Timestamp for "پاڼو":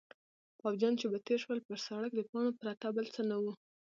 2.29-2.51